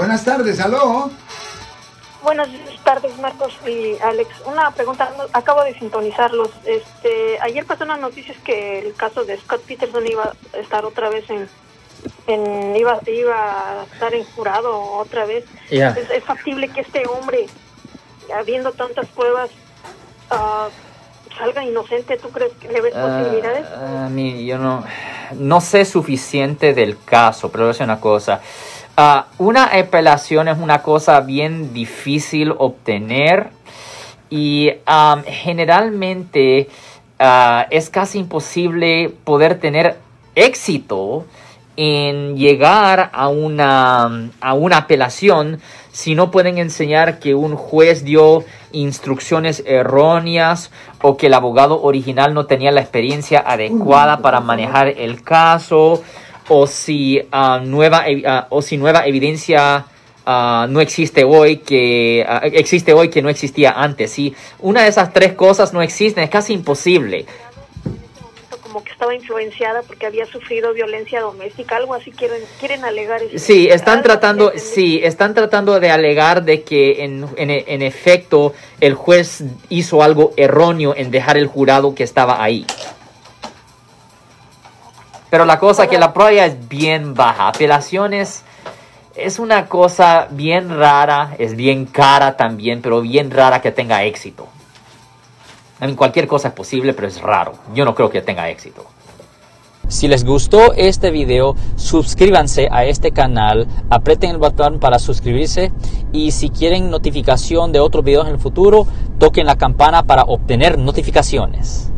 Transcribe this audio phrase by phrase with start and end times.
[0.00, 1.10] Buenas tardes, aló.
[2.22, 2.48] Buenas
[2.84, 4.30] tardes, Marcos y Alex.
[4.46, 6.48] Una pregunta, acabo de sintonizarlos.
[6.64, 11.10] Este, ayer pasó una noticia que el caso de Scott Peterson iba a estar otra
[11.10, 11.46] vez en,
[12.28, 15.44] en iba, iba a estar en jurado otra vez.
[15.68, 17.48] Es, es factible que este hombre,
[18.34, 19.50] habiendo tantas pruebas,
[20.30, 20.70] ah,
[21.36, 22.16] salga inocente.
[22.16, 23.66] ¿Tú crees que le ves posibilidades?
[23.76, 24.82] Ah, a mí, yo no,
[25.34, 28.40] no sé suficiente del caso, pero voy a decir una cosa.
[29.02, 33.48] Ah, una apelación es una cosa bien difícil obtener
[34.28, 34.72] y
[35.26, 36.68] generalmente
[37.18, 39.96] ah, es casi imposible poder tener
[40.34, 41.24] éxito
[41.78, 48.44] en llegar a una, a una apelación si no pueden enseñar que un juez dio
[48.70, 50.70] instrucciones erróneas
[51.00, 56.02] o que el abogado original no tenía la experiencia adecuada para manejar el caso
[56.50, 59.86] o si ah, nueva ah, o si nueva evidencia
[60.26, 64.88] ah, no existe hoy que ah, existe hoy que no existía antes si una de
[64.88, 67.24] esas tres cosas no existen es casi imposible
[68.62, 73.20] Como que estaba influenciada porque había sufrido violencia doméstica, algo así quieren quieren alegar.
[73.22, 73.36] eso.
[73.36, 78.94] Sí, están tratando, sí, están tratando de alegar de que en, en, en efecto el
[78.94, 82.64] juez hizo algo erróneo en dejar el jurado que estaba ahí.
[85.30, 87.48] Pero la cosa que la prueba es bien baja.
[87.48, 88.42] Apelaciones
[89.14, 94.48] es una cosa bien rara, es bien cara también, pero bien rara que tenga éxito.
[95.80, 97.54] I mean, cualquier cosa es posible, pero es raro.
[97.74, 98.84] Yo no creo que tenga éxito.
[99.88, 105.72] Si les gustó este video, suscríbanse a este canal, aprieten el botón para suscribirse
[106.12, 108.86] y si quieren notificación de otros videos en el futuro,
[109.18, 111.90] toquen la campana para obtener notificaciones.